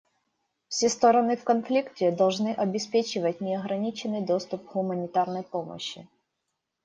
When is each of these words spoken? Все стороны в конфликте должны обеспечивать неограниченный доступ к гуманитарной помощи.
Все 0.67 0.89
стороны 0.89 1.37
в 1.37 1.43
конфликте 1.43 2.09
должны 2.09 2.55
обеспечивать 2.55 3.39
неограниченный 3.39 4.25
доступ 4.25 4.67
к 4.67 4.73
гуманитарной 4.73 5.43
помощи. 5.43 6.07